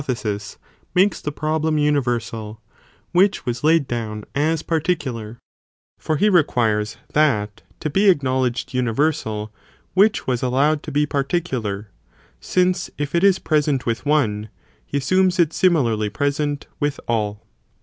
[0.03, 0.57] 417 thesis,
[0.95, 2.59] makes the problem universal,
[3.11, 5.37] which was laid down as particular,
[5.99, 9.53] for he requires that to be acknowledged universal,
[9.93, 11.89] which was allowed to be particular,
[12.39, 14.49] since if it is present with one,
[14.83, 17.45] he assumes it similarly present with all.